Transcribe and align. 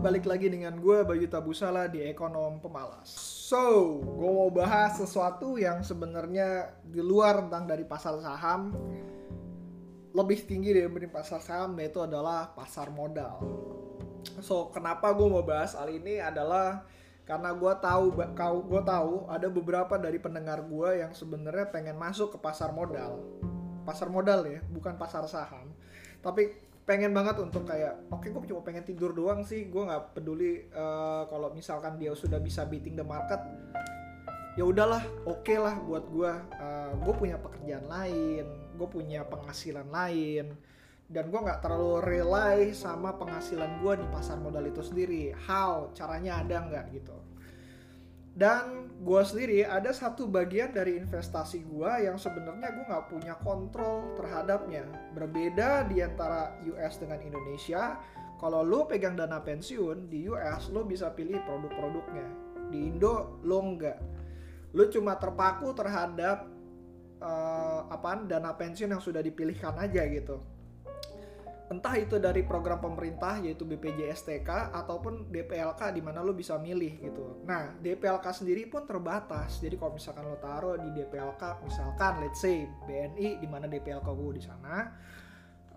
balik 0.00 0.24
lagi 0.24 0.48
dengan 0.48 0.80
gue 0.80 1.04
Bayu 1.04 1.28
Tabusala 1.28 1.84
di 1.84 2.00
Ekonom 2.00 2.56
Pemalas. 2.64 3.12
So, 3.52 4.00
gue 4.00 4.30
mau 4.32 4.48
bahas 4.48 4.96
sesuatu 4.96 5.60
yang 5.60 5.84
sebenarnya 5.84 6.72
di 6.80 7.04
luar 7.04 7.44
tentang 7.44 7.68
dari 7.68 7.84
pasar 7.84 8.16
saham 8.24 8.72
lebih 10.16 10.40
tinggi 10.48 10.72
dari 10.72 10.88
pasar 11.04 11.44
saham 11.44 11.76
yaitu 11.76 12.00
adalah 12.00 12.48
pasar 12.56 12.88
modal. 12.88 13.44
So, 14.40 14.72
kenapa 14.72 15.12
gue 15.12 15.28
mau 15.28 15.44
bahas 15.44 15.76
hal 15.76 15.92
ini 15.92 16.16
adalah 16.16 16.88
karena 17.28 17.52
gue 17.52 17.72
tahu 17.84 18.04
kau 18.32 18.56
gue 18.64 18.80
tahu 18.80 19.28
ada 19.28 19.52
beberapa 19.52 20.00
dari 20.00 20.16
pendengar 20.16 20.64
gue 20.64 21.04
yang 21.04 21.12
sebenarnya 21.12 21.68
pengen 21.68 22.00
masuk 22.00 22.32
ke 22.34 22.38
pasar 22.40 22.72
modal 22.72 23.20
pasar 23.84 24.10
modal 24.10 24.48
ya 24.48 24.64
bukan 24.66 24.98
pasar 24.98 25.28
saham 25.30 25.70
tapi 26.24 26.69
pengen 26.90 27.14
banget 27.14 27.38
untuk 27.38 27.70
kayak 27.70 28.02
oke 28.10 28.18
okay, 28.18 28.34
gue 28.34 28.50
cuma 28.50 28.66
pengen 28.66 28.82
tidur 28.82 29.14
doang 29.14 29.46
sih 29.46 29.70
gue 29.70 29.78
nggak 29.78 30.10
peduli 30.10 30.66
uh, 30.74 31.22
kalau 31.30 31.54
misalkan 31.54 31.94
dia 32.02 32.10
sudah 32.18 32.42
bisa 32.42 32.66
beating 32.66 32.98
the 32.98 33.06
market 33.06 33.38
ya 34.58 34.66
udahlah 34.66 34.98
oke 35.22 35.46
okay 35.46 35.62
lah 35.62 35.78
buat 35.86 36.10
gue 36.10 36.32
uh, 36.34 36.92
gue 36.98 37.14
punya 37.14 37.38
pekerjaan 37.38 37.86
lain 37.86 38.42
gue 38.74 38.88
punya 38.90 39.22
penghasilan 39.22 39.86
lain 39.86 40.50
dan 41.06 41.30
gue 41.30 41.38
nggak 41.38 41.62
terlalu 41.62 42.02
rely 42.02 42.74
sama 42.74 43.14
penghasilan 43.14 43.78
gue 43.82 43.98
di 43.98 44.06
pasar 44.14 44.38
modal 44.38 44.62
itu 44.62 44.78
sendiri. 44.78 45.34
How? 45.34 45.90
Caranya 45.90 46.38
ada 46.38 46.62
nggak 46.70 46.94
gitu 46.94 47.29
dan 48.30 48.86
gue 49.02 49.22
sendiri 49.26 49.66
ada 49.66 49.90
satu 49.90 50.30
bagian 50.30 50.70
dari 50.70 51.00
investasi 51.00 51.66
gue 51.66 51.92
yang 52.06 52.14
sebenarnya 52.14 52.70
gue 52.70 52.84
nggak 52.86 53.06
punya 53.10 53.34
kontrol 53.42 54.14
terhadapnya. 54.14 54.86
Berbeda 55.16 55.88
di 55.90 55.98
antara 55.98 56.54
US 56.70 57.00
dengan 57.02 57.18
Indonesia, 57.24 57.98
kalau 58.38 58.62
lo 58.62 58.86
pegang 58.86 59.18
dana 59.18 59.42
pensiun 59.42 60.06
di 60.06 60.30
US 60.30 60.70
lo 60.70 60.86
bisa 60.86 61.10
pilih 61.10 61.42
produk-produknya. 61.42 62.28
Di 62.70 62.78
Indo 62.86 63.42
lo 63.42 63.58
nggak. 63.66 63.98
Lo 64.78 64.86
cuma 64.86 65.18
terpaku 65.18 65.74
terhadap 65.74 66.46
uh, 67.18 67.90
apaan 67.90 68.30
dana 68.30 68.54
pensiun 68.54 68.94
yang 68.94 69.02
sudah 69.02 69.20
dipilihkan 69.20 69.74
aja 69.74 70.06
gitu 70.06 70.59
entah 71.70 71.94
itu 71.94 72.18
dari 72.18 72.42
program 72.42 72.82
pemerintah 72.82 73.38
yaitu 73.38 73.62
BPJS-TK 73.62 74.74
ataupun 74.74 75.30
DPLK 75.30 75.94
di 75.94 76.02
mana 76.02 76.18
lo 76.18 76.34
bisa 76.34 76.58
milih 76.58 76.98
gitu. 76.98 77.46
Nah, 77.46 77.78
DPLK 77.78 78.26
sendiri 78.34 78.66
pun 78.66 78.90
terbatas. 78.90 79.62
Jadi 79.62 79.78
kalau 79.78 79.94
misalkan 79.94 80.26
lo 80.26 80.34
taruh 80.42 80.74
di 80.82 80.90
DPLK 80.90 81.62
misalkan 81.62 82.26
let's 82.26 82.42
say 82.42 82.66
BNI 82.90 83.38
di 83.38 83.46
mana 83.46 83.70
DPLK 83.70 84.02
gue 84.02 84.32
di 84.34 84.42
sana, 84.42 84.90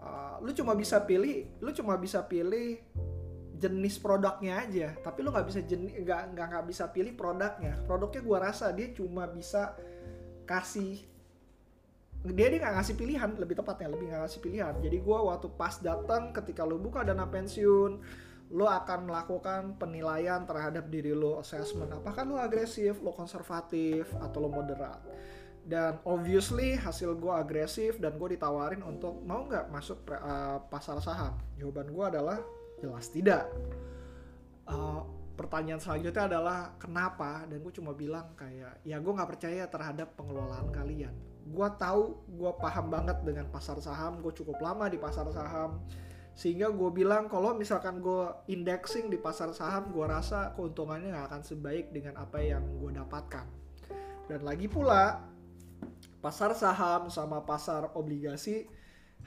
uh, 0.01 0.41
lo 0.41 0.49
cuma 0.57 0.73
bisa 0.73 0.97
pilih, 1.05 1.61
lo 1.61 1.69
cuma 1.69 1.93
bisa 2.01 2.25
pilih 2.25 2.81
jenis 3.53 4.01
produknya 4.01 4.65
aja, 4.65 4.97
tapi 4.97 5.21
lo 5.21 5.29
nggak 5.29 5.45
bisa 5.45 5.61
jenis 5.61 5.93
nggak 6.01 6.21
nggak 6.33 6.65
bisa 6.73 6.89
pilih 6.89 7.13
produknya. 7.13 7.77
Produknya 7.85 8.21
gue 8.25 8.37
rasa 8.41 8.73
dia 8.73 8.89
cuma 8.97 9.29
bisa 9.29 9.77
kasih 10.49 11.12
dia 12.23 12.47
dia 12.47 12.59
nggak 12.63 12.75
ngasih 12.79 12.95
pilihan 12.95 13.29
lebih 13.35 13.55
tepatnya 13.59 13.91
lebih 13.91 14.07
nggak 14.07 14.21
ngasih 14.23 14.39
pilihan. 14.39 14.73
Jadi 14.79 14.97
gue 15.03 15.17
waktu 15.19 15.47
pas 15.59 15.75
datang 15.83 16.31
ketika 16.31 16.63
lo 16.63 16.79
buka 16.79 17.03
dana 17.03 17.27
pensiun 17.27 17.99
lo 18.53 18.69
akan 18.69 19.09
melakukan 19.11 19.61
penilaian 19.75 20.47
terhadap 20.47 20.87
diri 20.87 21.11
lo 21.11 21.43
assessment. 21.43 21.91
Apakah 21.91 22.23
lo 22.23 22.39
agresif 22.39 23.03
lo 23.03 23.11
konservatif 23.11 24.07
atau 24.23 24.39
lo 24.39 24.49
moderat? 24.53 25.03
Dan 25.63 25.99
obviously 26.07 26.79
hasil 26.79 27.19
gue 27.19 27.33
agresif 27.33 27.99
dan 27.99 28.15
gue 28.15 28.39
ditawarin 28.39 28.83
untuk 28.87 29.19
mau 29.27 29.43
nggak 29.43 29.67
masuk 29.67 30.07
uh, 30.07 30.63
pasar 30.71 31.03
saham? 31.03 31.35
Jawaban 31.59 31.91
gue 31.91 32.05
adalah 32.07 32.39
jelas 32.79 33.11
tidak. 33.11 33.51
Uh, 34.63 35.03
pertanyaan 35.35 35.83
selanjutnya 35.83 36.23
adalah 36.31 36.59
kenapa? 36.79 37.43
Dan 37.51 37.59
gue 37.59 37.73
cuma 37.75 37.91
bilang 37.91 38.31
kayak 38.39 38.79
ya 38.87 38.95
gue 39.01 39.11
nggak 39.11 39.27
percaya 39.27 39.67
terhadap 39.67 40.15
pengelolaan 40.15 40.71
kalian 40.71 41.32
gue 41.43 41.69
tahu 41.75 42.23
gue 42.39 42.51
paham 42.59 42.87
banget 42.87 43.19
dengan 43.27 43.51
pasar 43.51 43.75
saham 43.83 44.23
gue 44.23 44.31
cukup 44.31 44.59
lama 44.63 44.87
di 44.87 44.97
pasar 44.97 45.27
saham. 45.31 45.83
Sehingga 46.33 46.73
gue 46.73 46.89
bilang 46.89 47.29
kalau 47.29 47.53
misalkan 47.53 48.01
gue 48.01 48.25
indexing 48.49 49.11
di 49.11 49.21
pasar 49.21 49.53
saham 49.53 49.93
gue 49.93 50.05
rasa 50.07 50.55
keuntungannya 50.57 51.13
nggak 51.13 51.27
akan 51.29 51.41
sebaik 51.45 51.93
dengan 51.93 52.17
apa 52.17 52.41
yang 52.41 52.63
gue 52.79 52.91
dapatkan. 52.95 53.45
Dan 54.31 54.41
lagi 54.41 54.65
pula 54.71 55.19
pasar 56.23 56.55
saham 56.55 57.11
sama 57.11 57.43
pasar 57.43 57.91
obligasi 57.99 58.65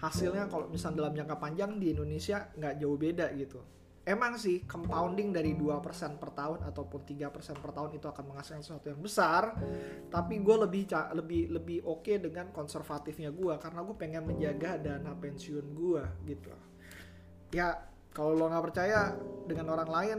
hasilnya 0.00 0.49
kalau 0.49 0.69
misalnya 0.69 1.05
dalam 1.05 1.15
jangka 1.16 1.37
panjang 1.37 1.71
di 1.81 1.93
Indonesia 1.93 2.53
nggak 2.56 2.75
jauh 2.81 2.97
beda 3.00 3.32
gitu 3.37 3.60
emang 4.06 4.39
sih 4.39 4.62
compounding 4.62 5.34
dari 5.34 5.59
2% 5.59 5.83
per 6.22 6.31
tahun 6.31 6.62
ataupun 6.62 7.03
3% 7.03 7.59
per 7.59 7.72
tahun 7.75 7.91
itu 7.99 8.06
akan 8.06 8.25
menghasilkan 8.31 8.62
sesuatu 8.62 8.87
yang 8.94 9.03
besar. 9.03 9.59
Tapi 10.06 10.39
gue 10.39 10.56
lebih 10.62 10.87
lebih 11.19 11.43
lebih 11.50 11.78
oke 11.83 12.06
okay 12.06 12.17
dengan 12.22 12.55
konservatifnya 12.55 13.34
gue 13.34 13.59
karena 13.59 13.83
gue 13.83 13.97
pengen 13.99 14.22
menjaga 14.31 14.78
dana 14.78 15.11
pensiun 15.19 15.67
gue 15.75 16.03
gitu. 16.31 16.55
Ya 17.50 17.75
kalau 18.15 18.39
lo 18.39 18.47
nggak 18.47 18.65
percaya 18.72 19.12
dengan 19.44 19.75
orang 19.75 19.91
lain 19.91 20.19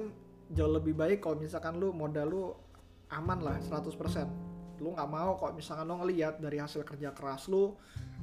jauh 0.52 0.70
lebih 0.70 0.94
baik 0.94 1.24
kalau 1.24 1.40
misalkan 1.40 1.80
lu 1.80 1.96
modal 1.96 2.28
lu 2.28 2.44
aman 3.12 3.40
lah 3.40 3.58
100% 3.64 4.80
lu 4.84 4.94
nggak 4.94 5.10
mau 5.10 5.36
kok 5.36 5.58
misalkan 5.58 5.90
lo 5.90 6.00
ngelihat 6.06 6.38
dari 6.38 6.62
hasil 6.62 6.86
kerja 6.86 7.12
keras 7.12 7.50
lu 7.50 7.74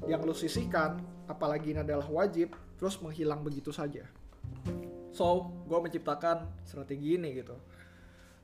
yang 0.06 0.22
lu 0.22 0.32
sisihkan 0.32 1.02
apalagi 1.26 1.74
ini 1.74 1.82
adalah 1.82 2.06
wajib 2.06 2.54
terus 2.78 2.96
menghilang 3.02 3.42
begitu 3.42 3.74
saja 3.74 4.06
So, 5.14 5.46
gue 5.70 5.78
menciptakan 5.78 6.66
strategi 6.66 7.14
ini 7.14 7.38
gitu. 7.38 7.54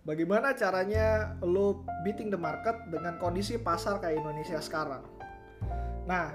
Bagaimana 0.07 0.55
caranya 0.55 1.35
lo 1.43 1.83
beating 2.07 2.31
the 2.31 2.39
market 2.39 2.89
dengan 2.89 3.19
kondisi 3.19 3.59
pasar 3.59 3.99
kayak 3.99 4.23
Indonesia 4.23 4.63
sekarang? 4.63 5.03
Nah, 6.07 6.31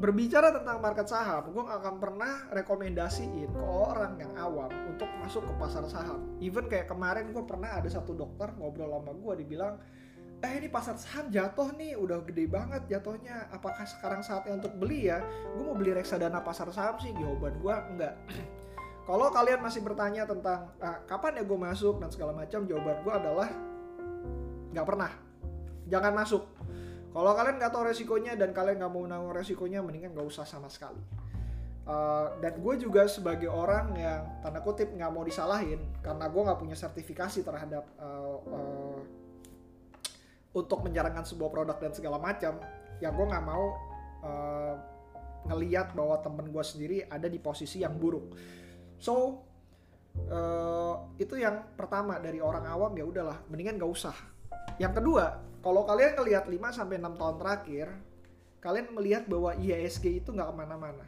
berbicara 0.00 0.50
tentang 0.50 0.80
market 0.80 1.06
saham, 1.06 1.54
gue 1.54 1.62
gak 1.62 1.78
akan 1.86 1.96
pernah 2.02 2.32
rekomendasiin 2.50 3.52
ke 3.52 3.62
orang 3.62 4.18
yang 4.18 4.32
awam 4.34 4.72
untuk 4.90 5.06
masuk 5.22 5.46
ke 5.46 5.54
pasar 5.60 5.86
saham. 5.86 6.24
Even 6.42 6.66
kayak 6.66 6.90
kemarin 6.90 7.30
gue 7.30 7.44
pernah 7.46 7.78
ada 7.78 7.86
satu 7.86 8.16
dokter 8.16 8.48
ngobrol 8.58 8.90
sama 8.90 9.12
gue, 9.12 9.44
dibilang, 9.44 9.78
eh 10.42 10.56
ini 10.58 10.66
pasar 10.72 10.98
saham 10.98 11.30
jatuh 11.30 11.70
nih, 11.78 11.94
udah 11.94 12.26
gede 12.26 12.48
banget 12.50 12.82
jatuhnya. 12.90 13.46
Apakah 13.54 13.86
sekarang 13.86 14.24
saatnya 14.24 14.58
untuk 14.58 14.72
beli 14.74 15.12
ya? 15.12 15.22
Gue 15.54 15.62
mau 15.68 15.76
beli 15.78 15.94
reksadana 15.94 16.42
pasar 16.42 16.72
saham 16.74 16.96
sih, 16.98 17.14
jawaban 17.14 17.54
gue 17.60 17.74
enggak. 17.92 18.16
Kalau 19.04 19.28
kalian 19.28 19.60
masih 19.60 19.84
bertanya 19.84 20.24
tentang 20.24 20.72
ah, 20.80 20.96
kapan 21.04 21.36
ya 21.40 21.44
gue 21.44 21.58
masuk 21.60 22.00
dan 22.00 22.08
segala 22.08 22.32
macam, 22.32 22.64
jawaban 22.64 23.04
gue 23.04 23.12
adalah 23.12 23.48
nggak 24.72 24.86
pernah. 24.88 25.12
Jangan 25.84 26.12
masuk. 26.16 26.42
Kalau 27.12 27.30
kalian 27.36 27.60
nggak 27.60 27.70
tahu 27.70 27.84
resikonya 27.84 28.32
dan 28.34 28.56
kalian 28.56 28.80
nggak 28.80 28.92
mau 28.92 29.04
nanggung 29.04 29.36
resikonya, 29.36 29.84
mendingan 29.84 30.16
nggak 30.16 30.24
usah 30.24 30.48
sama 30.48 30.72
sekali. 30.72 30.98
Uh, 31.84 32.32
dan 32.40 32.56
gue 32.64 32.74
juga 32.80 33.04
sebagai 33.04 33.52
orang 33.52 33.92
yang 34.00 34.24
tanda 34.40 34.64
kutip 34.64 34.88
nggak 34.88 35.12
mau 35.12 35.20
disalahin 35.20 35.84
karena 36.00 36.32
gue 36.32 36.42
nggak 36.48 36.56
punya 36.56 36.72
sertifikasi 36.72 37.44
terhadap 37.44 37.84
uh, 38.00 38.40
uh, 38.40 38.98
untuk 40.56 40.80
menjalankan 40.80 41.28
sebuah 41.28 41.52
produk 41.52 41.76
dan 41.76 41.92
segala 41.92 42.16
macam 42.16 42.56
ya 43.04 43.12
gue 43.12 43.26
nggak 43.28 43.44
mau 43.44 43.76
uh, 44.24 44.74
ngeliat 45.44 45.92
bahwa 45.92 46.16
temen 46.24 46.48
gue 46.48 46.64
sendiri 46.64 46.96
ada 47.04 47.28
di 47.28 47.36
posisi 47.36 47.84
yang 47.84 48.00
buruk 48.00 48.32
So 49.04 49.44
uh, 50.32 51.12
itu 51.20 51.36
yang 51.36 51.76
pertama 51.76 52.16
dari 52.16 52.40
orang 52.40 52.64
awam 52.64 52.96
ya 52.96 53.04
udahlah, 53.04 53.44
mendingan 53.52 53.76
gak 53.76 53.92
usah. 53.92 54.16
Yang 54.80 55.04
kedua, 55.04 55.44
kalau 55.60 55.84
kalian 55.84 56.16
ngelihat 56.16 56.48
5 56.48 56.56
sampai 56.72 56.96
6 56.96 57.20
tahun 57.20 57.36
terakhir, 57.36 57.86
kalian 58.64 58.96
melihat 58.96 59.28
bahwa 59.28 59.52
IHSG 59.60 60.24
itu 60.24 60.32
nggak 60.32 60.48
ke 60.48 60.56
mana-mana. 60.56 61.04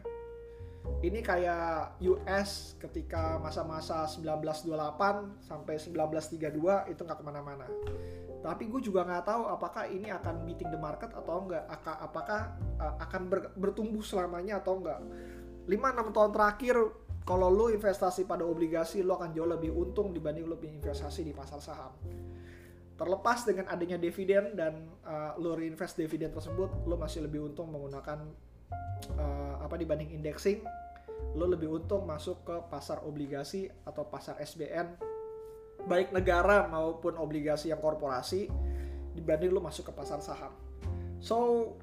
Ini 1.02 1.18
kayak 1.18 1.98
US 2.04 2.78
ketika 2.78 3.42
masa-masa 3.42 4.06
1928 4.06 5.42
sampai 5.42 5.74
1932 5.80 6.92
itu 6.92 7.00
nggak 7.00 7.18
ke 7.18 7.24
mana-mana. 7.26 7.66
Tapi 8.44 8.70
gue 8.70 8.80
juga 8.84 9.02
nggak 9.02 9.24
tahu 9.26 9.42
apakah 9.50 9.90
ini 9.90 10.12
akan 10.12 10.46
beating 10.46 10.70
the 10.70 10.78
market 10.78 11.10
atau 11.10 11.42
enggak, 11.42 11.64
apakah 11.82 12.54
uh, 12.78 12.94
akan 13.02 13.22
bertumbuh 13.58 14.04
selamanya 14.04 14.62
atau 14.62 14.78
enggak. 14.78 15.00
5-6 15.66 16.14
tahun 16.14 16.30
terakhir 16.30 16.76
kalau 17.26 17.50
lo 17.50 17.66
investasi 17.74 18.22
pada 18.22 18.46
obligasi 18.46 19.02
lo 19.02 19.18
akan 19.18 19.34
jauh 19.34 19.50
lebih 19.50 19.74
untung 19.74 20.14
dibanding 20.14 20.46
lo 20.46 20.54
investasi 20.62 21.26
di 21.26 21.34
pasar 21.34 21.58
saham. 21.58 21.90
Terlepas 22.96 23.44
dengan 23.44 23.66
adanya 23.68 23.98
dividen 23.98 24.54
dan 24.54 24.86
uh, 25.02 25.34
lo 25.42 25.58
reinvest 25.58 25.98
dividen 25.98 26.30
tersebut 26.30 26.86
lo 26.86 26.94
masih 26.94 27.26
lebih 27.26 27.50
untung 27.50 27.74
menggunakan 27.74 28.22
uh, 29.18 29.58
apa 29.58 29.74
dibanding 29.74 30.14
indexing 30.14 30.62
lo 31.34 31.50
lebih 31.50 31.68
untung 31.68 32.06
masuk 32.06 32.46
ke 32.46 32.56
pasar 32.70 33.02
obligasi 33.02 33.68
atau 33.84 34.06
pasar 34.06 34.38
SBN 34.40 34.96
baik 35.84 36.14
negara 36.14 36.70
maupun 36.70 37.18
obligasi 37.18 37.74
yang 37.74 37.82
korporasi 37.82 38.48
dibanding 39.18 39.50
lo 39.50 39.60
masuk 39.60 39.90
ke 39.90 39.92
pasar 39.92 40.22
saham. 40.22 40.54
So 41.18 41.74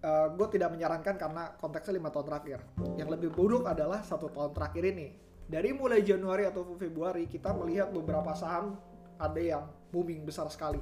uh, 0.00 0.08
eh, 0.08 0.26
gue 0.34 0.46
tidak 0.56 0.72
menyarankan 0.72 1.14
karena 1.16 1.52
konteksnya 1.60 1.96
lima 1.96 2.08
tahun 2.12 2.26
terakhir. 2.26 2.58
Yang 2.96 3.08
lebih 3.18 3.30
buruk 3.32 3.64
adalah 3.68 4.00
satu 4.04 4.28
tahun 4.32 4.52
terakhir 4.56 4.84
ini. 4.86 5.08
dari 5.50 5.74
mulai 5.74 6.06
Januari 6.06 6.46
atau 6.46 6.62
Februari 6.78 7.26
kita 7.26 7.50
melihat 7.50 7.90
beberapa 7.90 8.30
saham 8.38 8.78
ada 9.18 9.40
yang 9.42 9.66
booming 9.90 10.22
besar 10.22 10.46
sekali. 10.46 10.78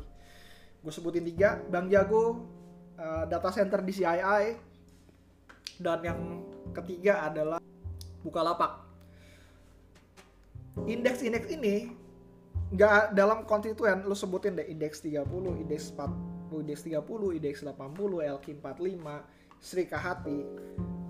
Gue 0.85 0.93
sebutin 0.93 1.25
tiga, 1.25 1.57
Bang 1.73 1.89
Jago, 1.89 2.45
uh, 3.01 3.25
data 3.25 3.49
center 3.49 3.81
di 3.81 3.97
CII, 3.97 4.61
dan 5.81 5.99
yang 6.05 6.21
ketiga 6.77 7.25
adalah 7.25 7.65
Bukalapak. 8.21 8.85
Indeks-indeks 10.85 11.49
ini 11.49 11.97
nggak 12.69 13.17
dalam 13.17 13.49
konstituen 13.49 14.05
lu 14.05 14.13
sebutin 14.13 14.53
deh 14.53 14.69
indeks 14.69 15.01
30, 15.01 15.25
indeks 15.65 15.97
40, 15.97 16.38
indeks 16.57 16.83
30, 16.89 17.37
indeks 17.37 17.61
80, 17.61 17.77
LQ45, 18.41 19.07
Sri 19.59 19.85
Kahati 19.85 20.41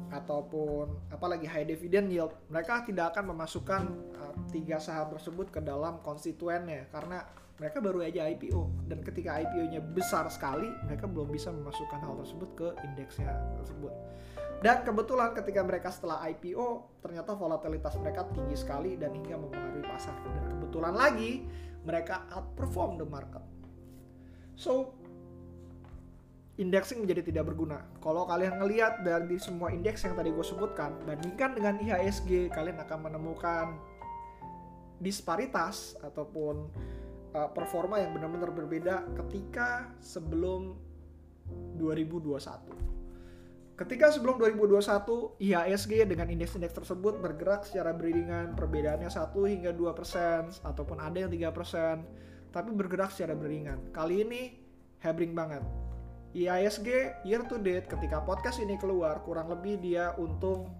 ataupun 0.08 1.12
apalagi 1.12 1.44
high 1.44 1.68
dividend 1.68 2.08
yield. 2.08 2.32
Mereka 2.48 2.88
tidak 2.88 3.12
akan 3.14 3.36
memasukkan 3.36 3.82
uh, 4.16 4.34
tiga 4.48 4.80
saham 4.80 5.12
tersebut 5.12 5.52
ke 5.52 5.60
dalam 5.60 6.00
konstituennya 6.00 6.88
karena 6.88 7.28
mereka 7.58 7.82
baru 7.82 8.06
aja 8.06 8.24
IPO 8.30 8.86
dan 8.86 9.02
ketika 9.02 9.42
IPO-nya 9.42 9.82
besar 9.82 10.30
sekali 10.30 10.70
mereka 10.86 11.10
belum 11.10 11.26
bisa 11.28 11.50
memasukkan 11.50 12.00
hal 12.00 12.14
tersebut 12.22 12.50
ke 12.54 12.68
indeksnya 12.86 13.34
tersebut. 13.58 13.92
Dan 14.58 14.82
kebetulan 14.82 15.34
ketika 15.38 15.60
mereka 15.62 15.88
setelah 15.90 16.22
IPO 16.34 16.98
ternyata 17.02 17.34
volatilitas 17.34 17.94
mereka 17.98 18.26
tinggi 18.34 18.58
sekali 18.58 18.98
dan 18.98 19.14
hingga 19.14 19.38
mempengaruhi 19.38 19.86
pasar. 19.86 20.14
Dan 20.22 20.44
kebetulan 20.58 20.94
lagi 20.94 21.46
mereka 21.86 22.26
outperform 22.34 22.98
the 22.98 23.06
market. 23.06 23.42
So 24.58 24.97
indexing 26.58 27.06
menjadi 27.06 27.30
tidak 27.30 27.54
berguna. 27.54 27.86
Kalau 28.02 28.26
kalian 28.26 28.58
ngelihat 28.58 29.06
dari 29.06 29.38
semua 29.38 29.70
indeks 29.70 30.02
yang 30.02 30.18
tadi 30.18 30.34
gue 30.34 30.42
sebutkan, 30.42 30.90
bandingkan 31.06 31.54
dengan 31.54 31.78
IHSG, 31.78 32.50
kalian 32.50 32.82
akan 32.82 32.98
menemukan 33.06 33.78
disparitas 34.98 35.94
ataupun 36.02 36.66
uh, 37.38 37.48
performa 37.54 38.02
yang 38.02 38.10
benar-benar 38.10 38.50
berbeda 38.50 39.06
ketika 39.24 39.86
sebelum 40.02 40.74
2021. 41.78 42.90
Ketika 43.78 44.10
sebelum 44.10 44.42
2021, 44.42 45.38
IHSG 45.38 46.02
dengan 46.10 46.26
indeks-indeks 46.26 46.74
tersebut 46.74 47.22
bergerak 47.22 47.62
secara 47.62 47.94
beriringan, 47.94 48.58
perbedaannya 48.58 49.06
1 49.06 49.30
hingga 49.30 49.70
2%, 49.70 50.66
ataupun 50.66 50.98
ada 50.98 51.14
yang 51.22 51.30
3%, 51.30 52.50
tapi 52.50 52.74
bergerak 52.74 53.14
secara 53.14 53.38
beriringan. 53.38 53.94
Kali 53.94 54.26
ini, 54.26 54.58
hebring 54.98 55.30
banget 55.30 55.62
IISG 56.38 56.88
year 57.26 57.42
to 57.50 57.58
date 57.58 57.90
ketika 57.90 58.22
podcast 58.22 58.62
ini 58.62 58.78
keluar 58.78 59.18
kurang 59.26 59.50
lebih 59.50 59.82
dia 59.82 60.14
untung 60.14 60.70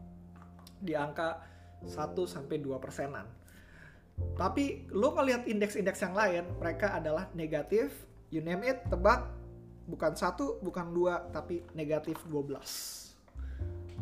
di 0.78 0.94
angka 0.94 1.42
1 1.82 2.14
sampai 2.30 2.62
2 2.62 2.78
persenan. 2.78 3.26
Tapi 4.38 4.90
lo 4.94 5.14
ngelihat 5.14 5.46
indeks-indeks 5.50 6.02
yang 6.02 6.14
lain, 6.14 6.44
mereka 6.58 6.94
adalah 6.94 7.30
negatif, 7.34 7.90
you 8.30 8.42
name 8.42 8.66
it, 8.66 8.82
tebak, 8.86 9.30
bukan 9.86 10.14
satu, 10.14 10.58
bukan 10.62 10.90
dua, 10.90 11.26
tapi 11.30 11.62
negatif 11.74 12.18
12. 12.26 13.14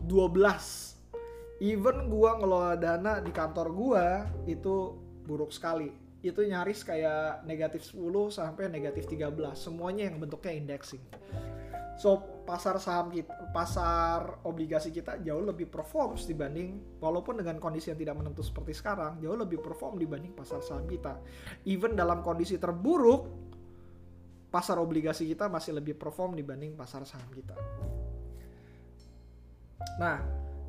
12. 0.09 1.61
Even 1.61 2.13
gua 2.13 2.37
ngelola 2.37 2.77
dana 2.77 3.21
di 3.21 3.33
kantor 3.33 3.73
gua 3.73 4.29
itu 4.45 4.97
buruk 5.25 5.53
sekali. 5.53 5.89
Itu 6.27 6.43
nyaris 6.43 6.83
kayak 6.83 7.47
negatif 7.47 7.87
10 7.95 8.35
sampai 8.35 8.67
negatif 8.67 9.07
13. 9.07 9.55
Semuanya 9.55 10.11
yang 10.11 10.19
bentuknya 10.19 10.59
indexing. 10.59 11.03
So 11.97 12.45
pasar 12.45 12.77
saham 12.77 13.09
kita, 13.09 13.33
pasar 13.57 14.45
obligasi 14.45 14.93
kita 14.93 15.17
jauh 15.25 15.41
lebih 15.41 15.73
perform 15.73 16.13
dibanding 16.21 17.01
walaupun 17.01 17.41
dengan 17.41 17.57
kondisi 17.57 17.89
yang 17.89 17.97
tidak 17.97 18.21
menentu 18.21 18.45
seperti 18.45 18.77
sekarang 18.77 19.17
jauh 19.25 19.35
lebih 19.35 19.65
perform 19.65 19.97
dibanding 19.97 20.37
pasar 20.37 20.61
saham 20.61 20.85
kita. 20.85 21.17
Even 21.65 21.97
dalam 21.97 22.21
kondisi 22.21 22.61
terburuk 22.61 23.33
pasar 24.53 24.77
obligasi 24.77 25.25
kita 25.25 25.49
masih 25.49 25.81
lebih 25.81 25.97
perform 25.97 26.37
dibanding 26.37 26.77
pasar 26.77 27.03
saham 27.09 27.33
kita. 27.33 27.57
Nah, 29.97 30.21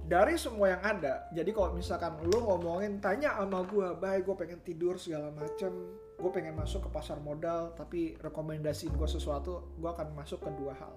dari 0.07 0.39
semua 0.39 0.71
yang 0.71 0.83
ada, 0.87 1.27
jadi 1.35 1.51
kalau 1.51 1.75
misalkan 1.75 2.15
lu 2.23 2.39
ngomongin 2.39 3.03
tanya 3.03 3.35
sama 3.35 3.67
gue, 3.67 3.87
baik 3.99 4.23
gue 4.23 4.35
pengen 4.39 4.59
tidur 4.63 4.95
segala 4.95 5.35
macem, 5.35 5.67
gue 6.15 6.31
pengen 6.31 6.55
masuk 6.55 6.87
ke 6.87 6.89
pasar 6.95 7.19
modal 7.19 7.75
tapi 7.75 8.15
rekomendasiin 8.23 8.95
gue 8.95 9.03
sesuatu 9.03 9.75
gue 9.75 9.89
akan 9.91 10.15
masuk 10.15 10.39
ke 10.47 10.49
dua 10.55 10.79
hal. 10.79 10.95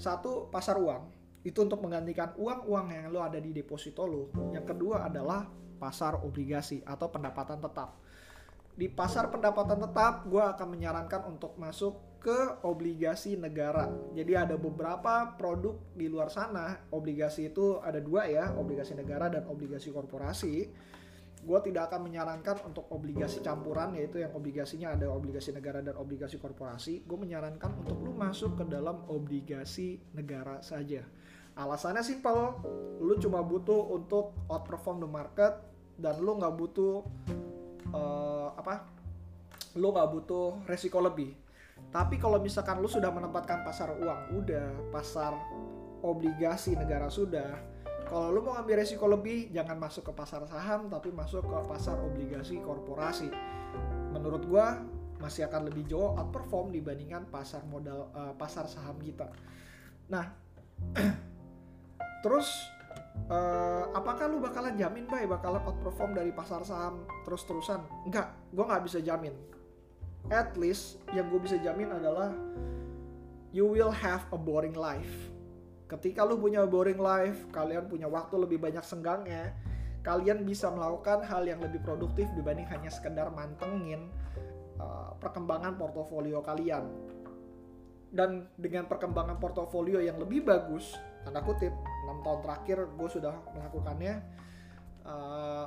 Satu 0.00 0.48
pasar 0.48 0.80
uang. 0.80 1.12
Itu 1.44 1.62
untuk 1.68 1.84
menggantikan 1.84 2.34
uang-uang 2.40 2.88
yang 2.88 3.12
lo 3.12 3.20
ada 3.22 3.38
di 3.38 3.54
deposito 3.54 4.08
lo 4.08 4.32
yang 4.50 4.64
kedua 4.64 5.06
adalah 5.06 5.46
pasar 5.78 6.18
obligasi 6.26 6.82
atau 6.82 7.06
pendapatan 7.12 7.62
tetap 7.62 8.00
di 8.78 8.86
pasar 8.86 9.26
pendapatan 9.34 9.82
tetap 9.82 10.22
gue 10.30 10.38
akan 10.38 10.78
menyarankan 10.78 11.26
untuk 11.26 11.58
masuk 11.58 12.22
ke 12.22 12.62
obligasi 12.62 13.34
negara. 13.34 13.90
Jadi 14.14 14.38
ada 14.38 14.54
beberapa 14.54 15.34
produk 15.34 15.74
di 15.98 16.06
luar 16.06 16.30
sana. 16.30 16.78
Obligasi 16.94 17.50
itu 17.50 17.82
ada 17.82 17.98
dua 17.98 18.30
ya 18.30 18.54
obligasi 18.54 18.94
negara 18.94 19.26
dan 19.26 19.50
obligasi 19.50 19.90
korporasi. 19.90 20.70
Gue 21.42 21.58
tidak 21.66 21.90
akan 21.90 22.06
menyarankan 22.06 22.70
untuk 22.70 22.86
obligasi 22.94 23.42
campuran 23.42 23.98
yaitu 23.98 24.22
yang 24.22 24.30
obligasinya 24.34 24.94
ada 24.94 25.10
obligasi 25.10 25.50
negara 25.50 25.82
dan 25.82 25.98
obligasi 25.98 26.38
korporasi. 26.38 27.02
Gue 27.02 27.18
menyarankan 27.18 27.82
untuk 27.82 27.98
lu 27.98 28.14
masuk 28.14 28.62
ke 28.62 28.64
dalam 28.66 29.02
obligasi 29.10 29.98
negara 30.14 30.62
saja. 30.62 31.02
Alasannya 31.58 32.06
simpel 32.06 32.62
lu 33.02 33.18
cuma 33.18 33.42
butuh 33.42 33.90
untuk 33.90 34.38
outperform 34.46 35.02
the 35.02 35.10
market 35.10 35.58
dan 35.98 36.14
lu 36.22 36.38
nggak 36.38 36.54
butuh 36.54 37.02
uh, 37.94 38.52
apa 38.56 38.84
lu 39.76 39.92
nggak 39.94 40.08
butuh 40.10 40.64
resiko 40.66 40.98
lebih 40.98 41.32
tapi 41.94 42.18
kalau 42.18 42.42
misalkan 42.42 42.82
lu 42.82 42.90
sudah 42.90 43.12
menempatkan 43.14 43.62
pasar 43.62 43.94
uang 43.94 44.42
udah 44.42 44.90
pasar 44.90 45.32
obligasi 46.02 46.74
negara 46.74 47.06
sudah 47.06 47.78
kalau 48.08 48.32
lu 48.32 48.40
mau 48.40 48.56
ngambil 48.56 48.80
resiko 48.80 49.04
lebih, 49.04 49.52
jangan 49.52 49.76
masuk 49.76 50.08
ke 50.08 50.12
pasar 50.16 50.40
saham, 50.48 50.88
tapi 50.88 51.12
masuk 51.12 51.44
ke 51.44 51.58
pasar 51.68 52.00
obligasi 52.00 52.56
korporasi. 52.64 53.28
Menurut 54.16 54.48
gua 54.48 54.80
masih 55.20 55.44
akan 55.44 55.68
lebih 55.68 55.84
jauh 55.84 56.16
outperform 56.16 56.72
dibandingkan 56.72 57.28
pasar 57.28 57.60
modal 57.68 58.08
uh, 58.16 58.32
pasar 58.40 58.64
saham 58.64 58.96
kita. 59.04 59.28
Nah, 60.08 60.24
terus 62.24 62.48
uh, 63.26 63.90
apakah 63.98 64.30
lu 64.30 64.38
bakalan 64.38 64.78
jamin 64.78 65.10
bay 65.10 65.26
bakalan 65.26 65.58
outperform 65.66 66.14
dari 66.14 66.30
pasar 66.30 66.62
saham 66.62 67.02
terus-terusan? 67.26 67.82
Enggak, 68.06 68.30
gua 68.54 68.64
nggak 68.70 68.84
bisa 68.86 69.02
jamin. 69.02 69.34
At 70.30 70.54
least 70.54 71.02
yang 71.10 71.32
gue 71.32 71.40
bisa 71.40 71.56
jamin 71.56 71.88
adalah 71.88 72.30
you 73.50 73.64
will 73.64 73.88
have 73.88 74.28
a 74.28 74.36
boring 74.36 74.76
life 74.76 75.32
Ketika 75.88 76.20
lu 76.20 76.36
punya 76.36 76.68
boring 76.68 77.00
life, 77.00 77.48
kalian 77.48 77.88
punya 77.88 78.04
waktu 78.04 78.36
lebih 78.36 78.60
banyak 78.60 78.84
senggangnya, 78.84 79.56
kalian 80.04 80.44
bisa 80.44 80.68
melakukan 80.68 81.24
hal 81.24 81.48
yang 81.48 81.64
lebih 81.64 81.80
produktif 81.80 82.28
dibanding 82.36 82.68
hanya 82.68 82.92
sekedar 82.92 83.32
mantengin 83.32 84.12
uh, 84.76 85.16
perkembangan 85.16 85.80
portofolio 85.80 86.44
kalian. 86.44 86.84
Dan 88.12 88.52
dengan 88.60 88.84
perkembangan 88.84 89.40
portofolio 89.40 90.04
yang 90.04 90.20
lebih 90.20 90.44
bagus, 90.44 90.92
tanda 91.24 91.40
kutip, 91.40 91.72
6 92.08 92.24
tahun 92.24 92.40
terakhir 92.40 92.78
gue 92.96 93.08
sudah 93.12 93.34
melakukannya, 93.52 94.14
uh, 95.04 95.66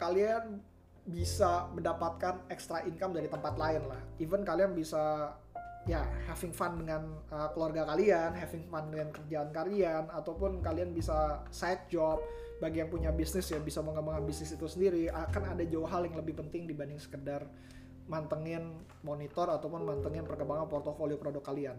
kalian 0.00 0.64
bisa 1.04 1.68
mendapatkan 1.76 2.48
extra 2.48 2.80
income 2.88 3.12
dari 3.12 3.28
tempat 3.28 3.60
lain 3.60 3.84
lah. 3.84 4.00
Even 4.16 4.40
kalian 4.40 4.72
bisa 4.72 5.36
ya 5.88 6.04
having 6.28 6.52
fun 6.52 6.80
dengan 6.80 7.20
uh, 7.32 7.48
keluarga 7.52 7.88
kalian, 7.88 8.36
having 8.36 8.64
fun 8.68 8.88
dengan 8.92 9.12
kerjaan 9.12 9.48
kalian, 9.52 10.08
ataupun 10.12 10.60
kalian 10.60 10.92
bisa 10.96 11.44
side 11.52 11.88
job 11.88 12.20
bagi 12.60 12.84
yang 12.84 12.92
punya 12.92 13.08
bisnis 13.08 13.48
ya 13.48 13.56
bisa 13.56 13.80
mengembangkan 13.80 14.28
bisnis 14.28 14.52
itu 14.52 14.68
sendiri 14.68 15.08
akan 15.08 15.56
ada 15.56 15.64
jauh 15.64 15.88
hal 15.88 16.04
yang 16.04 16.20
lebih 16.20 16.36
penting 16.36 16.68
dibanding 16.68 17.00
sekedar 17.00 17.48
mantengin 18.04 18.84
monitor 19.00 19.48
ataupun 19.48 19.86
mantengin 19.86 20.28
perkembangan 20.28 20.68
portofolio 20.68 21.16
produk 21.16 21.40
kalian. 21.40 21.78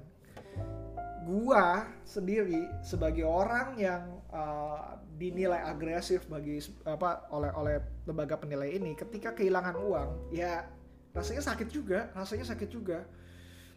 Gua 1.21 1.85
sendiri 2.01 2.65
sebagai 2.81 3.23
orang 3.23 3.77
yang 3.77 4.03
uh, 4.33 4.97
dinilai 5.15 5.61
agresif 5.61 6.25
bagi 6.25 6.57
apa 6.81 7.29
oleh 7.29 7.51
oleh 7.53 7.75
lembaga 8.09 8.41
penilai 8.41 8.73
ini 8.73 8.97
ketika 8.97 9.37
kehilangan 9.37 9.77
uang 9.77 10.33
ya 10.33 10.65
rasanya 11.13 11.43
sakit 11.45 11.69
juga, 11.69 12.09
rasanya 12.17 12.49
sakit 12.49 12.69
juga. 12.73 13.05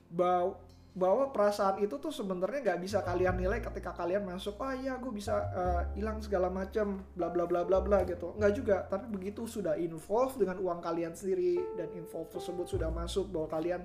Bahwa 0.09 0.57
bahwa 0.95 1.35
perasaan 1.35 1.83
itu 1.83 1.99
tuh 1.99 2.15
sebenarnya 2.15 2.63
nggak 2.71 2.81
bisa 2.87 3.03
kalian 3.03 3.35
nilai 3.35 3.59
ketika 3.59 3.91
kalian 3.99 4.23
masuk 4.31 4.55
oh 4.63 4.71
iya 4.71 4.95
gue 4.95 5.11
bisa 5.11 5.35
eh, 5.51 5.99
hilang 5.99 6.23
uh, 6.23 6.25
segala 6.25 6.47
macam 6.47 7.03
bla 7.19 7.35
bla 7.35 7.51
bla 7.51 7.67
bla 7.67 7.83
bla 7.83 8.07
gitu. 8.07 8.39
Nggak 8.39 8.53
juga 8.55 8.77
tapi 8.87 9.11
begitu 9.11 9.43
sudah 9.43 9.75
involve 9.75 10.39
dengan 10.39 10.63
uang 10.63 10.79
kalian 10.79 11.11
sendiri 11.11 11.59
dan 11.75 11.91
involve 11.99 12.31
tersebut 12.31 12.71
sudah 12.71 12.95
masuk 12.95 13.27
bahwa 13.35 13.51
kalian 13.51 13.83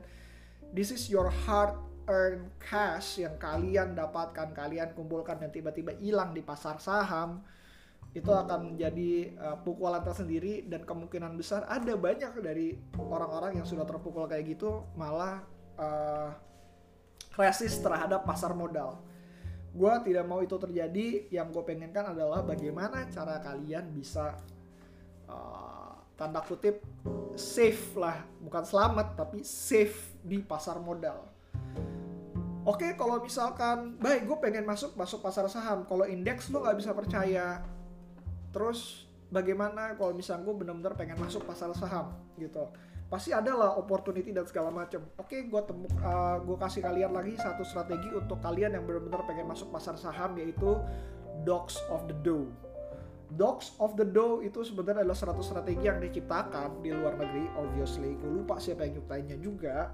this 0.70 0.94
is 0.94 1.10
your 1.10 1.34
hard 1.50 1.74
earned 2.10 2.50
cash 2.58 3.22
yang 3.22 3.38
kalian 3.38 3.94
dapatkan 3.94 4.52
kalian 4.58 4.98
kumpulkan 4.98 5.38
dan 5.38 5.54
tiba-tiba 5.54 5.94
hilang 6.02 6.34
di 6.34 6.42
pasar 6.42 6.82
saham 6.82 7.46
itu 8.18 8.34
akan 8.34 8.74
menjadi 8.74 9.38
uh, 9.38 9.58
pukulan 9.62 10.02
tersendiri 10.02 10.66
dan 10.66 10.82
kemungkinan 10.82 11.38
besar 11.38 11.70
ada 11.70 11.94
banyak 11.94 12.34
dari 12.42 12.74
orang-orang 12.98 13.62
yang 13.62 13.68
sudah 13.70 13.86
terpukul 13.86 14.26
kayak 14.26 14.58
gitu 14.58 14.82
malah 14.98 15.46
uh, 15.78 16.34
resist 17.38 17.86
terhadap 17.86 18.26
pasar 18.26 18.58
modal. 18.58 19.00
Gue 19.70 19.94
tidak 20.02 20.26
mau 20.26 20.42
itu 20.42 20.58
terjadi. 20.58 21.30
Yang 21.30 21.48
gue 21.54 21.64
pengenkan 21.64 22.12
adalah 22.18 22.42
bagaimana 22.42 23.06
cara 23.14 23.38
kalian 23.38 23.94
bisa 23.94 24.36
uh, 25.30 25.94
tanda 26.18 26.42
kutip 26.42 26.82
safe 27.38 27.96
lah, 27.96 28.26
bukan 28.44 28.66
selamat 28.66 29.16
tapi 29.16 29.46
safe 29.46 30.18
di 30.26 30.42
pasar 30.42 30.82
modal. 30.82 31.39
Oke, 32.70 32.94
kalau 32.94 33.18
misalkan, 33.18 33.98
baik 33.98 34.30
gue 34.30 34.38
pengen 34.38 34.62
masuk 34.62 34.94
masuk 34.94 35.26
pasar 35.26 35.50
saham. 35.50 35.90
Kalau 35.90 36.06
indeks 36.06 36.54
lo 36.54 36.62
nggak 36.62 36.78
bisa 36.78 36.94
percaya, 36.94 37.66
terus 38.54 39.10
bagaimana 39.30 39.94
kalau 39.98 40.14
misalnya 40.14 40.46
gue 40.46 40.56
benar-benar 40.58 40.94
pengen 40.98 41.18
masuk 41.22 41.46
pasar 41.46 41.70
saham 41.78 42.14
gitu 42.38 42.66
pasti 43.10 43.34
ada 43.34 43.54
lah 43.58 43.74
opportunity 43.78 44.30
dan 44.30 44.46
segala 44.46 44.70
macam 44.70 45.02
oke 45.18 45.34
gue 45.34 45.62
temu 45.66 45.86
uh, 45.86 45.94
eh, 45.98 46.38
gue 46.46 46.58
kasih 46.62 46.82
kalian 46.86 47.10
lagi 47.14 47.34
satu 47.42 47.66
strategi 47.66 48.10
untuk 48.14 48.38
kalian 48.38 48.78
yang 48.78 48.86
benar-benar 48.86 49.26
pengen 49.26 49.50
masuk 49.50 49.74
pasar 49.74 49.98
saham 49.98 50.38
yaitu 50.38 50.78
dogs 51.42 51.78
of 51.90 52.06
the 52.06 52.18
dough 52.22 52.50
Dogs 53.30 53.78
of 53.78 53.94
the 53.94 54.02
Dough 54.02 54.42
itu 54.42 54.66
sebenarnya 54.66 55.06
adalah 55.06 55.14
satu 55.14 55.46
strategi 55.46 55.86
yang 55.86 56.02
diciptakan 56.02 56.82
di 56.82 56.90
luar 56.90 57.14
negeri, 57.14 57.46
obviously. 57.62 58.18
Gue 58.18 58.42
lupa 58.42 58.58
siapa 58.58 58.90
yang 58.90 58.98
nyiptainnya 58.98 59.38
juga. 59.38 59.94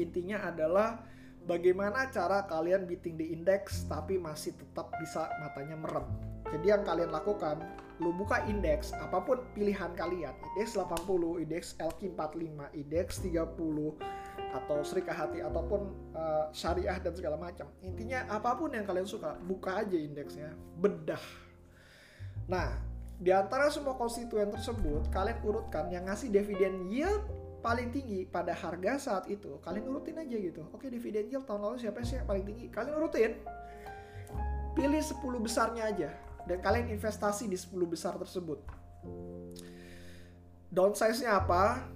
Intinya 0.00 0.48
adalah 0.48 1.04
bagaimana 1.46 2.06
cara 2.10 2.46
kalian 2.46 2.86
beating 2.86 3.18
di 3.18 3.34
indeks 3.34 3.86
tapi 3.90 4.18
masih 4.18 4.54
tetap 4.54 4.90
bisa 5.02 5.26
matanya 5.42 5.74
merem. 5.78 6.06
Jadi 6.52 6.66
yang 6.68 6.84
kalian 6.84 7.08
lakukan, 7.08 7.64
lu 7.96 8.12
buka 8.12 8.44
indeks 8.44 8.92
apa 8.92 9.24
pun 9.24 9.40
pilihan 9.56 9.88
kalian, 9.96 10.36
indeks 10.52 10.76
80, 10.76 11.08
indeks 11.40 11.68
LQ45, 11.80 12.60
indeks 12.76 13.14
30 13.24 13.96
atau 14.52 14.76
Sri 14.84 15.00
Kahati 15.00 15.40
ataupun 15.40 15.80
uh, 16.12 16.52
syariah 16.52 17.00
dan 17.00 17.16
segala 17.16 17.40
macam. 17.40 17.64
Intinya 17.80 18.28
apa 18.28 18.52
pun 18.52 18.76
yang 18.76 18.84
kalian 18.84 19.08
suka, 19.08 19.40
buka 19.48 19.80
aja 19.80 19.96
indeksnya, 19.96 20.52
bedah. 20.76 21.24
Nah, 22.52 22.76
di 23.16 23.32
antara 23.32 23.72
semua 23.72 23.96
konstituen 23.96 24.52
tersebut, 24.52 25.08
kalian 25.08 25.40
urutkan 25.40 25.88
yang 25.88 26.04
ngasih 26.04 26.28
dividen 26.28 26.92
yield 26.92 27.22
paling 27.62 27.94
tinggi 27.94 28.26
pada 28.26 28.52
harga 28.52 28.98
saat 28.98 29.24
itu. 29.30 29.62
Kalian 29.62 29.86
urutin 29.86 30.18
aja 30.18 30.34
gitu. 30.34 30.66
Oke, 30.74 30.90
dividen 30.90 31.30
yield 31.30 31.46
tahun 31.46 31.62
lalu 31.62 31.76
siapa 31.78 32.02
sih 32.02 32.18
yang 32.18 32.26
paling 32.26 32.44
tinggi? 32.44 32.66
Kalian 32.68 32.98
urutin. 32.98 33.32
Pilih 34.74 34.98
10 34.98 35.22
besarnya 35.38 35.86
aja 35.86 36.10
dan 36.48 36.58
kalian 36.58 36.90
investasi 36.90 37.46
di 37.46 37.54
10 37.54 37.86
besar 37.86 38.18
tersebut. 38.18 38.58
Downsize-nya 40.72 41.38
apa? 41.38 41.86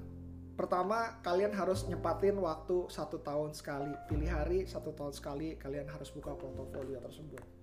Pertama, 0.56 1.20
kalian 1.20 1.52
harus 1.52 1.84
nyepatin 1.84 2.36
waktu 2.40 2.88
satu 2.88 3.20
tahun 3.20 3.52
sekali. 3.52 3.92
Pilih 4.08 4.28
hari 4.28 4.64
satu 4.64 4.92
tahun 4.92 5.12
sekali, 5.12 5.56
kalian 5.60 5.88
harus 5.88 6.08
buka 6.12 6.32
portofolio 6.32 7.00
tersebut. 7.00 7.55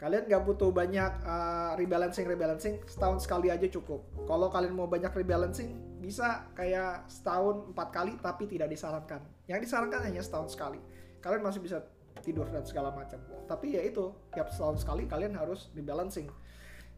Kalian 0.00 0.26
gak 0.26 0.42
butuh 0.42 0.74
banyak 0.74 1.12
uh, 1.22 1.78
rebalancing 1.78 2.26
rebalancing, 2.26 2.82
setahun 2.90 3.22
sekali 3.22 3.54
aja 3.54 3.70
cukup. 3.70 4.02
Kalau 4.26 4.50
kalian 4.50 4.74
mau 4.74 4.90
banyak 4.90 5.14
rebalancing, 5.14 5.78
bisa 6.02 6.50
kayak 6.58 7.06
setahun 7.06 7.70
empat 7.70 7.88
kali, 7.94 8.18
tapi 8.18 8.50
tidak 8.50 8.66
disarankan. 8.74 9.22
Yang 9.46 9.70
disarankan 9.70 10.02
hanya 10.02 10.18
setahun 10.18 10.58
sekali. 10.58 10.82
Kalian 11.22 11.46
masih 11.46 11.62
bisa 11.62 11.78
tidur 12.22 12.50
dan 12.50 12.66
segala 12.66 12.90
macam. 12.90 13.22
Tapi 13.46 13.78
ya 13.78 13.82
itu, 13.86 14.10
tiap 14.34 14.50
setahun 14.50 14.82
sekali 14.82 15.06
kalian 15.06 15.38
harus 15.38 15.70
rebalancing. 15.74 16.26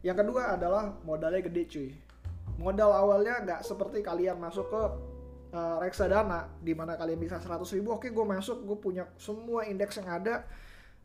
Yang 0.01 0.25
kedua 0.25 0.57
adalah 0.57 0.97
modalnya 1.05 1.45
gede 1.45 1.63
cuy. 1.69 1.89
Modal 2.61 2.93
awalnya 2.93 3.41
nggak 3.41 3.61
seperti 3.65 4.01
kalian 4.01 4.37
masuk 4.41 4.69
ke 4.69 4.81
uh, 5.53 5.77
reksadana 5.81 6.49
di 6.61 6.77
mana 6.77 6.93
kalian 6.93 7.17
bisa 7.17 7.41
100 7.41 7.65
ribu, 7.77 7.97
oke 7.97 8.09
gue 8.09 8.25
masuk, 8.25 8.65
gue 8.65 8.77
punya 8.77 9.03
semua 9.17 9.65
indeks 9.65 9.97
yang 9.97 10.09
ada. 10.09 10.45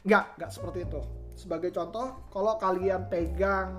Nggak, 0.05 0.25
nggak 0.41 0.51
seperti 0.53 0.79
itu. 0.85 1.01
Sebagai 1.41 1.73
contoh, 1.73 2.29
kalau 2.29 2.61
kalian 2.61 3.09
pegang 3.09 3.73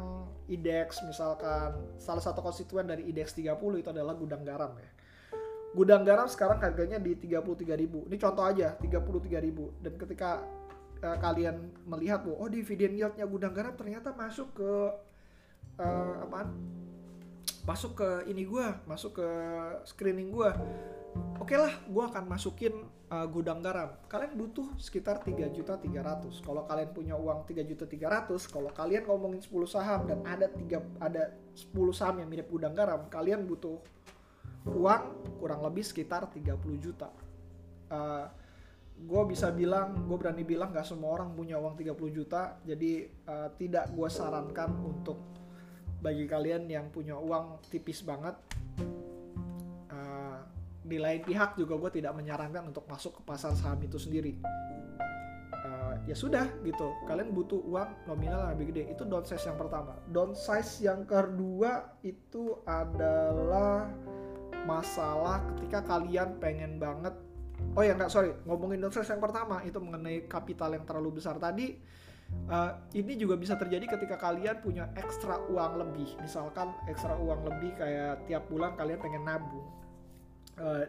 indeks 0.50 1.06
misalkan 1.06 1.78
salah 2.02 2.20
satu 2.20 2.42
konstituen 2.42 2.90
dari 2.90 3.08
indeks 3.08 3.38
30 3.38 3.56
itu 3.78 3.88
adalah 3.94 4.18
gudang 4.18 4.44
garam 4.44 4.74
ya 4.76 4.90
gudang 5.72 6.04
garam 6.04 6.28
sekarang 6.28 6.60
harganya 6.60 7.00
di 7.00 7.16
33.000. 7.16 8.12
Ini 8.12 8.18
contoh 8.20 8.44
aja, 8.44 8.76
33.000. 8.76 9.84
Dan 9.84 9.94
ketika 9.96 10.44
uh, 11.00 11.18
kalian 11.20 11.72
melihat 11.88 12.28
oh 12.28 12.50
dividen 12.52 13.00
yieldnya 13.00 13.24
gudang 13.24 13.56
garam 13.56 13.74
ternyata 13.80 14.12
masuk 14.12 14.52
ke 14.52 14.72
uh, 15.80 16.24
apaan? 16.28 16.52
Masuk 17.62 18.04
ke 18.04 18.10
ini 18.28 18.44
gua, 18.44 18.82
masuk 18.90 19.22
ke 19.22 19.28
screening 19.88 20.34
gua. 20.34 20.58
Oke 21.42 21.58
okay 21.58 21.58
lah, 21.58 21.74
gua 21.92 22.08
akan 22.08 22.24
masukin 22.32 22.72
uh, 23.12 23.28
gudang 23.28 23.60
garam. 23.60 23.92
Kalian 24.08 24.40
butuh 24.40 24.72
sekitar 24.80 25.20
3 25.20 25.52
juta 25.52 25.76
300. 25.76 26.40
Kalau 26.40 26.64
kalian 26.64 26.90
punya 26.96 27.16
uang 27.20 27.44
3 27.44 27.68
juta 27.68 27.84
300, 27.84 28.48
kalau 28.48 28.72
kalian 28.72 29.04
ngomongin 29.04 29.44
10 29.44 29.52
saham 29.68 30.08
dan 30.08 30.24
ada 30.24 30.48
tiga 30.48 30.80
ada 31.04 31.36
10 31.52 31.76
saham 31.92 32.24
yang 32.24 32.30
mirip 32.32 32.48
gudang 32.48 32.72
garam, 32.72 33.12
kalian 33.12 33.44
butuh 33.44 33.84
uang 34.64 35.04
kurang 35.44 35.62
lebih 35.68 35.84
sekitar 35.84 36.32
30 36.32 36.56
juta. 36.80 37.12
Uh, 37.92 37.98
eh, 37.98 38.26
gue 39.02 39.22
bisa 39.28 39.50
bilang, 39.52 40.08
gue 40.08 40.18
berani 40.18 40.46
bilang 40.46 40.70
gak 40.72 40.86
semua 40.86 41.18
orang 41.18 41.34
punya 41.34 41.58
uang 41.58 41.74
30 41.76 41.98
juta, 42.14 42.62
jadi 42.62 43.10
uh, 43.28 43.50
tidak 43.58 43.90
gue 43.92 44.08
sarankan 44.08 44.72
untuk 44.86 45.18
bagi 46.02 46.26
kalian 46.30 46.70
yang 46.70 46.88
punya 46.94 47.18
uang 47.18 47.62
tipis 47.70 48.06
banget. 48.06 48.38
Di 50.92 51.00
lain 51.00 51.24
pihak 51.24 51.56
juga 51.56 51.80
gue 51.80 52.04
tidak 52.04 52.12
menyarankan 52.20 52.68
untuk 52.68 52.84
masuk 52.92 53.16
ke 53.16 53.22
pasar 53.24 53.56
saham 53.56 53.80
itu 53.80 53.96
sendiri. 53.96 54.36
Uh, 55.62 55.96
ya 56.04 56.16
sudah 56.18 56.52
gitu, 56.68 56.92
kalian 57.08 57.32
butuh 57.32 57.64
uang 57.64 58.12
nominal 58.12 58.44
yang 58.44 58.60
lebih 58.60 58.76
gede. 58.76 58.84
Itu 58.92 59.08
downsize 59.08 59.48
yang 59.48 59.56
pertama. 59.56 59.96
Downsize 60.12 60.84
yang 60.84 61.08
kedua 61.08 61.96
itu 62.04 62.60
adalah 62.68 63.88
masalah 64.66 65.42
ketika 65.56 65.82
kalian 65.96 66.38
pengen 66.38 66.78
banget 66.78 67.14
oh 67.78 67.84
ya 67.84 67.94
nggak 67.98 68.12
sorry 68.12 68.34
ngomongin 68.46 68.82
downsize 68.82 69.10
yang 69.10 69.22
pertama 69.22 69.62
itu 69.66 69.78
mengenai 69.82 70.26
kapital 70.30 70.74
yang 70.74 70.86
terlalu 70.86 71.22
besar 71.22 71.38
tadi 71.42 71.82
uh, 72.50 72.78
ini 72.94 73.18
juga 73.18 73.38
bisa 73.38 73.58
terjadi 73.58 73.98
ketika 73.98 74.18
kalian 74.22 74.62
punya 74.62 74.90
ekstra 74.98 75.42
uang 75.50 75.82
lebih 75.82 76.10
misalkan 76.22 76.74
ekstra 76.86 77.18
uang 77.18 77.48
lebih 77.48 77.74
kayak 77.78 78.26
tiap 78.30 78.46
bulan 78.52 78.76
kalian 78.78 79.00
pengen 79.02 79.24
nabung 79.26 79.66
uh, 80.58 80.84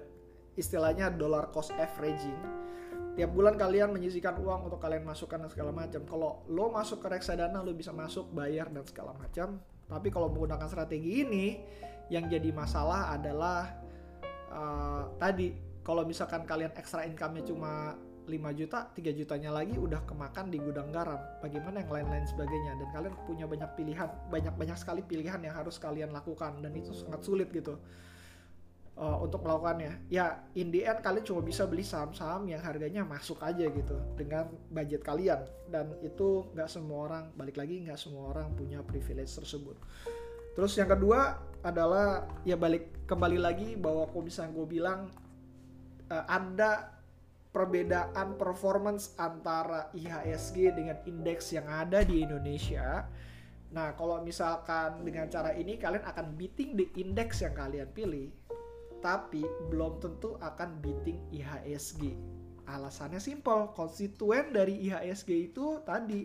istilahnya 0.56 1.12
dollar 1.12 1.52
cost 1.54 1.70
averaging. 1.76 2.38
Tiap 3.12 3.28
bulan 3.28 3.60
kalian 3.60 3.92
menyisikan 3.92 4.40
uang 4.40 4.72
untuk 4.72 4.80
kalian 4.80 5.04
masukkan 5.04 5.36
dan 5.36 5.50
segala 5.52 5.68
macam. 5.68 6.00
Kalau 6.08 6.48
lo 6.48 6.72
masuk 6.72 7.04
ke 7.04 7.12
reksadana 7.12 7.60
lo 7.60 7.76
bisa 7.76 7.92
masuk 7.92 8.32
bayar 8.32 8.72
dan 8.72 8.88
segala 8.88 9.12
macam. 9.12 9.60
Tapi 9.84 10.08
kalau 10.08 10.32
menggunakan 10.32 10.64
strategi 10.64 11.20
ini 11.20 11.60
yang 12.08 12.24
jadi 12.32 12.48
masalah 12.56 13.12
adalah 13.12 13.68
uh, 14.48 15.12
tadi 15.20 15.52
kalau 15.84 16.08
misalkan 16.08 16.48
kalian 16.48 16.72
ekstra 16.72 17.04
income-nya 17.04 17.44
cuma 17.44 17.98
5 18.22 18.38
juta, 18.54 18.86
3 18.94 19.18
jutanya 19.18 19.50
lagi 19.50 19.74
udah 19.74 20.06
kemakan 20.06 20.46
di 20.46 20.62
gudang 20.62 20.94
garam. 20.94 21.18
Bagaimana 21.42 21.82
yang 21.82 21.90
lain-lain 21.90 22.24
sebagainya? 22.30 22.78
Dan 22.78 22.88
kalian 22.94 23.14
punya 23.26 23.44
banyak 23.50 23.70
pilihan, 23.74 24.08
banyak-banyak 24.30 24.78
sekali 24.78 25.02
pilihan 25.02 25.42
yang 25.42 25.52
harus 25.58 25.76
kalian 25.82 26.14
lakukan. 26.14 26.62
Dan 26.62 26.70
itu 26.78 26.94
sangat 26.94 27.26
sulit 27.26 27.50
gitu. 27.50 27.82
Uh, 28.92 29.24
untuk 29.24 29.40
melakukannya. 29.40 30.04
Ya 30.12 30.44
in 30.52 30.68
the 30.68 30.84
end 30.84 31.00
kalian 31.00 31.24
cuma 31.24 31.40
bisa 31.40 31.64
beli 31.64 31.80
saham-saham 31.80 32.44
yang 32.44 32.60
harganya 32.60 33.00
masuk 33.08 33.40
aja 33.40 33.64
gitu 33.64 33.96
dengan 34.20 34.52
budget 34.68 35.00
kalian. 35.00 35.48
Dan 35.72 35.96
itu 36.04 36.44
nggak 36.52 36.68
semua 36.68 37.08
orang 37.08 37.24
balik 37.32 37.56
lagi 37.56 37.80
nggak 37.88 37.96
semua 37.96 38.36
orang 38.36 38.52
punya 38.52 38.84
privilege 38.84 39.32
tersebut. 39.32 39.80
Terus 40.52 40.76
yang 40.76 40.92
kedua 40.92 41.40
adalah 41.64 42.28
ya 42.44 42.60
balik 42.60 43.08
kembali 43.08 43.40
lagi 43.40 43.80
bahwa 43.80 44.04
kalau 44.12 44.28
misalnya 44.28 44.52
gue 44.60 44.66
bilang 44.68 45.08
uh, 46.12 46.24
ada 46.28 46.92
perbedaan 47.52 48.40
performance 48.40 49.12
antara 49.20 49.92
IHSG 49.92 50.72
dengan 50.72 50.96
indeks 51.04 51.52
yang 51.52 51.68
ada 51.68 52.00
di 52.00 52.24
Indonesia. 52.24 53.04
Nah, 53.72 53.96
kalau 53.96 54.20
misalkan 54.20 55.00
dengan 55.04 55.28
cara 55.32 55.56
ini 55.56 55.80
kalian 55.80 56.04
akan 56.04 56.36
beating 56.36 56.76
di 56.76 56.92
indeks 57.00 57.40
yang 57.40 57.56
kalian 57.56 57.88
pilih, 57.92 58.28
tapi 59.02 59.42
belum 59.68 59.98
tentu 59.98 60.38
akan 60.38 60.78
beating 60.78 61.18
IHSG. 61.34 62.14
Alasannya 62.70 63.18
simpel, 63.18 63.74
konstituen 63.74 64.54
dari 64.54 64.78
IHSG 64.86 65.52
itu 65.52 65.82
tadi 65.82 66.22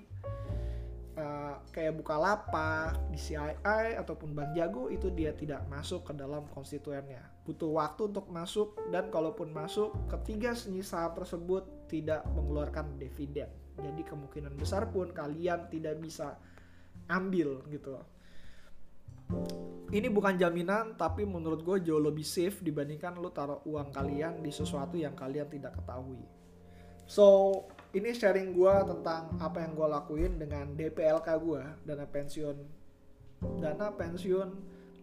uh, 1.17 1.57
kayak 1.74 1.98
Bukalapak, 1.98 2.96
DCII 3.10 3.98
ataupun 3.98 4.38
Bank 4.38 4.53
Jago 4.53 4.88
itu 4.93 5.10
dia 5.10 5.34
tidak 5.34 5.65
masuk 5.67 6.05
ke 6.05 6.13
dalam 6.13 6.46
konstituennya. 6.53 7.25
Butuh 7.43 7.74
waktu 7.74 8.13
untuk 8.13 8.29
masuk 8.29 8.77
dan 8.93 9.10
kalaupun 9.10 9.50
masuk 9.50 9.98
ketiga 10.07 10.53
jenis 10.53 10.93
saham 10.93 11.17
tersebut 11.17 11.65
tidak 11.89 12.22
mengeluarkan 12.38 12.96
dividen. 13.01 13.50
Jadi 13.77 14.01
kemungkinan 14.05 14.53
besar 14.57 14.89
pun 14.93 15.10
kalian 15.10 15.69
tidak 15.74 15.98
bisa 15.98 16.38
ambil 17.10 17.65
gitu 17.72 17.98
ini 19.91 20.08
bukan 20.12 20.36
jaminan 20.36 21.00
tapi 21.00 21.24
menurut 21.24 21.63
gue 21.63 21.88
jauh 21.88 22.01
lebih 22.03 22.27
safe 22.27 22.60
dibandingkan 22.60 23.15
lu 23.15 23.32
taruh 23.32 23.63
uang 23.63 23.96
kalian 23.96 24.44
di 24.44 24.51
sesuatu 24.51 25.00
yang 25.00 25.15
kalian 25.15 25.48
tidak 25.48 25.79
ketahui. 25.79 26.20
So 27.08 27.63
ini 27.96 28.12
sharing 28.12 28.51
gue 28.51 28.74
tentang 28.84 29.39
apa 29.39 29.63
yang 29.63 29.72
gue 29.72 29.88
lakuin 29.88 30.34
dengan 30.36 30.75
DPLK 30.75 31.27
gue 31.39 31.63
dana 31.88 32.03
pensiun 32.03 32.58
dana 33.63 33.88
pensiun 33.96 34.50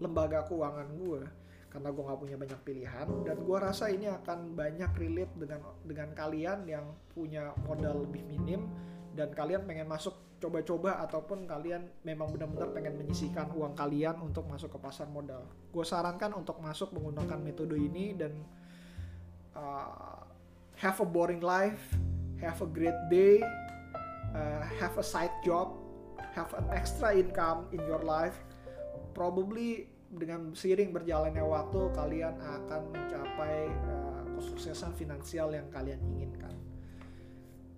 lembaga 0.05 0.45
keuangan 0.45 0.89
gue 1.01 1.23
karena 1.73 1.89
gue 1.91 2.03
nggak 2.07 2.21
punya 2.21 2.37
banyak 2.39 2.61
pilihan 2.63 3.09
dan 3.25 3.37
gue 3.41 3.59
rasa 3.59 3.91
ini 3.91 4.07
akan 4.07 4.55
banyak 4.55 4.93
relate 4.95 5.35
dengan 5.35 5.61
dengan 5.83 6.09
kalian 6.13 6.59
yang 6.69 6.87
punya 7.11 7.51
modal 7.65 8.05
lebih 8.05 8.23
minim 8.29 8.69
dan 9.17 9.33
kalian 9.33 9.65
pengen 9.65 9.89
masuk 9.89 10.15
coba-coba 10.45 11.01
ataupun 11.09 11.49
kalian 11.49 11.89
memang 12.05 12.29
benar-benar 12.29 12.69
pengen 12.77 13.01
menyisihkan 13.01 13.49
uang 13.57 13.73
kalian 13.73 14.21
untuk 14.21 14.45
masuk 14.45 14.77
ke 14.77 14.79
pasar 14.79 15.09
modal. 15.09 15.41
Gue 15.73 15.89
sarankan 15.89 16.37
untuk 16.37 16.61
masuk 16.61 16.93
menggunakan 16.93 17.41
metode 17.41 17.81
ini 17.81 18.13
dan 18.13 18.37
uh, 19.57 20.21
have 20.77 21.01
a 21.01 21.09
boring 21.09 21.41
life, 21.41 21.97
have 22.45 22.61
a 22.61 22.69
great 22.69 22.99
day, 23.09 23.41
uh, 24.37 24.61
have 24.77 24.93
a 25.01 25.07
side 25.07 25.33
job, 25.41 25.73
have 26.37 26.53
an 26.61 26.69
extra 26.77 27.17
income 27.17 27.65
in 27.73 27.81
your 27.89 28.05
life. 28.05 28.37
Probably 29.17 29.89
dengan 30.13 30.53
seiring 30.53 30.93
berjalannya 30.93 31.41
waktu 31.41 31.81
kalian 31.97 32.37
akan 32.37 32.93
mencapai 32.93 33.73
uh, 33.89 34.23
kesuksesan 34.37 34.93
finansial 34.93 35.57
yang 35.57 35.73
kalian 35.73 36.05
inginkan 36.05 36.53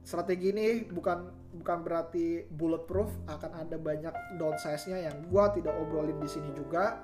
strategi 0.07 0.55
ini 0.55 0.87
bukan 0.87 1.46
bukan 1.61 1.83
berarti 1.83 2.47
bulletproof 2.53 3.11
akan 3.29 3.67
ada 3.67 3.77
banyak 3.77 4.15
downsize-nya 4.41 5.09
yang 5.11 5.17
gua 5.29 5.51
tidak 5.53 5.75
obrolin 5.77 6.17
di 6.21 6.29
sini 6.29 6.51
juga. 6.55 7.03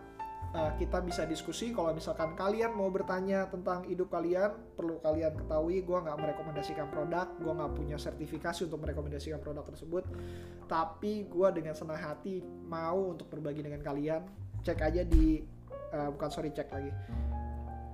Uh, 0.53 0.69
kita 0.77 1.01
bisa 1.01 1.25
diskusi 1.25 1.73
kalau 1.73 1.97
misalkan 1.97 2.37
kalian 2.37 2.77
mau 2.77 2.93
bertanya 2.93 3.49
tentang 3.49 3.89
hidup 3.89 4.13
kalian 4.13 4.53
perlu 4.77 5.01
kalian 5.01 5.33
ketahui 5.33 5.81
gua 5.81 6.05
nggak 6.05 6.19
merekomendasikan 6.21 6.93
produk 6.93 7.25
gua 7.41 7.57
nggak 7.57 7.73
punya 7.73 7.97
sertifikasi 7.97 8.69
untuk 8.69 8.85
merekomendasikan 8.85 9.41
produk 9.41 9.65
tersebut. 9.73 10.05
Tapi 10.69 11.25
gua 11.33 11.49
dengan 11.51 11.73
senang 11.73 11.97
hati 11.97 12.45
mau 12.69 13.17
untuk 13.17 13.33
berbagi 13.33 13.65
dengan 13.65 13.81
kalian. 13.81 14.29
Cek 14.61 14.79
aja 14.79 15.03
di 15.09 15.41
uh, 15.97 16.13
bukan 16.13 16.29
sorry 16.29 16.53
cek 16.53 16.69
lagi. 16.69 16.93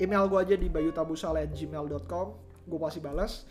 Email 0.02 0.26
gua 0.26 0.42
aja 0.42 0.58
di 0.58 0.66
bayutabusala@gmail.com 0.66 2.48
gue 2.68 2.78
pasti 2.78 3.00
balas 3.00 3.48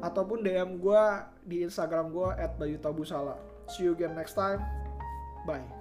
ataupun 0.00 0.44
DM 0.44 0.80
gue 0.80 1.04
di 1.46 1.56
Instagram 1.64 2.12
gue 2.12 2.28
at 2.36 2.54
bayutabusala. 2.58 3.38
See 3.70 3.86
you 3.88 3.92
again 3.96 4.14
next 4.14 4.38
time. 4.38 4.62
Bye. 5.46 5.75